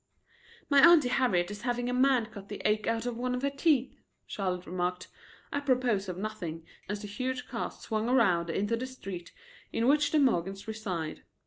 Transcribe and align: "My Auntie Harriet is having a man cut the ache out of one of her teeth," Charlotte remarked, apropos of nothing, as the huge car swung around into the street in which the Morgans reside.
"My 0.67 0.79
Auntie 0.83 1.09
Harriet 1.09 1.51
is 1.51 1.61
having 1.61 1.87
a 1.87 1.93
man 1.93 2.25
cut 2.25 2.49
the 2.49 2.59
ache 2.67 2.87
out 2.87 3.05
of 3.05 3.17
one 3.19 3.35
of 3.35 3.43
her 3.43 3.51
teeth," 3.51 3.99
Charlotte 4.25 4.65
remarked, 4.65 5.09
apropos 5.53 5.97
of 6.09 6.17
nothing, 6.17 6.65
as 6.89 7.03
the 7.03 7.07
huge 7.07 7.47
car 7.47 7.69
swung 7.69 8.09
around 8.09 8.49
into 8.49 8.75
the 8.75 8.87
street 8.87 9.31
in 9.71 9.87
which 9.87 10.09
the 10.11 10.17
Morgans 10.17 10.67
reside. 10.67 11.21